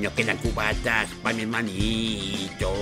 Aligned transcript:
No 0.00 0.08
quedan 0.14 0.38
cubatas 0.38 1.10
para 1.22 1.34
mi 1.34 1.42
hermanito. 1.42 2.72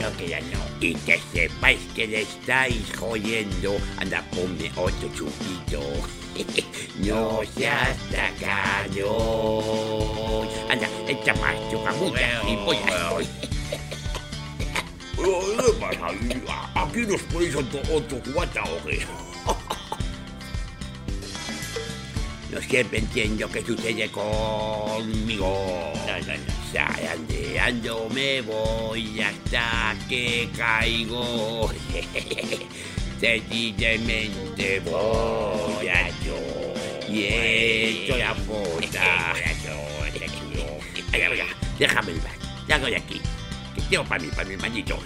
No 0.00 0.16
quedan, 0.16 0.42
no. 0.50 0.58
Y 0.80 0.92
que 0.94 1.20
sepáis 1.32 1.78
que 1.94 2.08
le 2.08 2.22
estáis 2.22 2.82
jodiendo. 2.98 3.76
Anda, 3.96 4.24
ponme 4.32 4.68
otro 4.74 5.08
chupito. 5.14 5.80
no 6.98 7.42
seas 7.54 7.96
tacaño. 8.10 9.06
Anda, 10.68 10.88
echa 11.06 11.32
más 11.34 11.54
chupamucha 11.70 12.42
y 12.48 12.54
a... 12.54 13.18
¿Qué 15.14 15.72
pasa? 15.78 16.08
¿Aquí 16.74 17.00
nos 17.06 17.22
ponéis 17.22 17.54
otro, 17.54 17.80
otro 17.94 18.20
cubata 18.24 18.64
o 18.64 18.84
qué? 18.84 19.06
Siempre 22.66 22.98
entiendo 22.98 23.50
qué 23.50 23.62
sucede 23.62 24.10
conmigo. 24.10 25.92
No, 26.06 26.18
no, 26.18 26.34
no. 26.34 26.58
Zarandeando 26.72 28.08
me 28.10 28.42
voy 28.42 29.20
hasta 29.20 29.96
que 30.08 30.48
caigo. 30.56 31.70
Sencillamente 33.20 34.80
voy 34.80 35.88
a 35.88 36.08
yo. 36.24 36.36
Y 37.08 37.24
esto 37.24 38.16
la 38.16 38.34
puta. 38.34 39.34
Venga, 41.10 41.30
venga, 41.30 41.44
déjame 41.78 42.12
baño. 42.12 42.38
Ya 42.68 42.78
voy 42.78 42.94
aquí. 42.94 43.20
Que 43.74 43.80
tengo 43.82 44.04
para 44.04 44.22
mí, 44.22 44.28
para 44.28 44.46
mi 44.46 44.54
hermanito. 44.54 44.98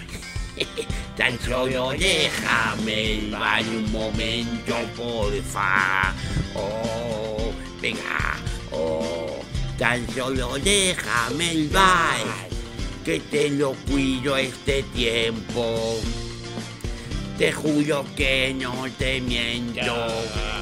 Tan 1.17 1.39
solo 1.39 1.91
déjame 1.91 3.29
baño 3.31 3.77
un 3.77 3.91
momento, 3.91 4.75
porfa. 4.95 6.13
Oh, 6.55 7.22
venga. 7.83 8.37
Oh, 8.71 9.43
tan 9.77 10.07
solo 10.15 10.57
déjame 10.57 11.51
el 11.51 11.67
baño. 11.67 12.53
Que 13.03 13.19
te 13.19 13.49
lo 13.49 13.73
cuido 13.91 14.37
este 14.37 14.83
tiempo. 14.95 15.99
Te 17.37 17.51
juro 17.51 18.05
que 18.15 18.55
no 18.57 18.85
te 18.97 19.19
miento. 19.19 20.07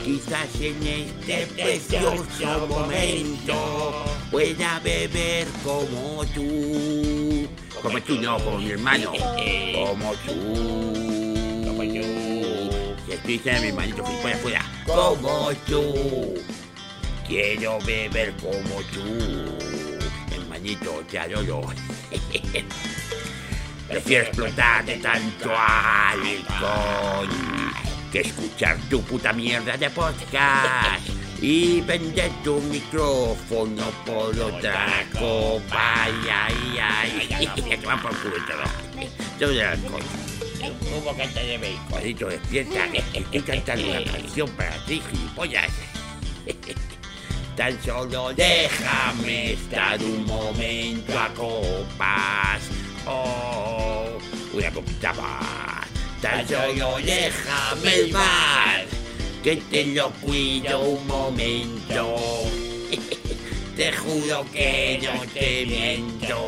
Quizás 0.03 0.49
en 0.59 0.87
este 0.87 1.45
precioso 1.45 2.67
momento 2.67 4.03
pueda 4.31 4.79
beber 4.79 5.47
como 5.63 6.25
tú. 6.33 7.47
Como 7.83 8.01
tú, 8.01 8.15
no, 8.15 8.39
como 8.39 8.57
mi 8.57 8.71
hermano. 8.71 9.11
Como 9.11 10.13
tú. 10.25 11.67
Como 11.67 11.83
yo. 11.83 12.01
Si 13.05 13.35
estoy 13.35 13.61
mi 13.61 13.67
hermanito, 13.67 14.03
fui 14.03 14.15
fuera, 14.15 14.37
fuera. 14.39 14.65
Como 14.87 15.51
tú. 15.67 16.41
Quiero 17.31 17.79
beber 17.85 18.35
como 18.41 18.83
tú. 18.91 19.57
Hermanito, 20.35 21.01
te 21.09 21.17
adoro. 21.17 21.61
Prefiero 23.87 24.25
explotar 24.25 24.83
de 24.83 24.97
tanto 24.97 25.49
alcohol 25.49 27.29
que 28.11 28.19
escuchar 28.19 28.77
tu 28.89 29.01
puta 29.03 29.31
mierda 29.31 29.77
de 29.77 29.89
podcast 29.91 31.07
y 31.41 31.79
vender 31.79 32.29
tu 32.43 32.59
micrófono 32.63 33.85
por 34.05 34.37
otra 34.37 35.05
copa. 35.13 36.03
Ay, 36.03 36.13
ay, 36.29 36.79
ay. 36.81 37.49
Te 37.55 37.77
va 37.77 37.95
por 37.95 38.13
culo 38.19 38.35
todo. 38.45 38.65
Todo 39.39 39.51
el 39.51 39.61
alcohol. 39.61 40.03
Un 40.61 41.05
bocata 41.05 41.39
de 41.39 41.57
bacon. 41.57 41.89
Juanito, 41.91 42.27
despierta. 42.27 42.87
Estoy 43.13 43.41
cantando 43.41 43.87
una 43.87 44.03
canción 44.03 44.49
para 44.49 44.85
ti, 44.85 45.01
gilipollas. 45.09 45.71
Tan 47.55 47.81
solo 47.83 48.33
déjame 48.33 49.53
estar 49.53 50.01
un 50.01 50.25
momento 50.25 51.19
a 51.19 51.27
copas. 51.33 52.61
Oh, 53.05 54.17
una 54.53 54.71
copita 54.71 55.13
más. 55.13 55.87
Tan 56.21 56.47
solo 56.47 56.97
déjame 57.03 57.93
el 57.95 58.13
bar, 58.13 58.85
que 59.43 59.57
te 59.57 59.85
lo 59.87 60.11
cuido 60.21 60.79
un 60.79 61.07
momento. 61.07 62.15
Te 63.75 63.93
juro 63.93 64.45
que 64.51 64.99
no 65.01 65.21
te 65.33 65.65
miento. 65.65 66.47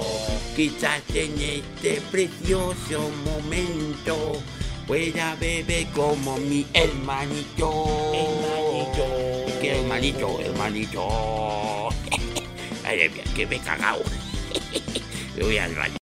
Quizás 0.56 1.02
en 1.16 1.34
este 1.40 2.02
precioso 2.12 3.10
momento 3.26 4.42
pueda 4.86 5.34
beber 5.36 5.88
como 5.88 6.38
mi 6.38 6.66
hermanito. 6.74 8.14
Hermanito. 8.14 9.33
¿Qué 9.64 9.80
hermanito? 9.80 10.42
Hermanito. 10.42 11.88
Ay, 12.84 13.10
mira, 13.10 13.24
que 13.34 13.48
me 13.48 13.56
he 13.56 13.60
cagado. 13.60 14.04
Me 15.38 15.44
voy 15.46 15.58
al 15.58 15.74
baño. 15.74 16.03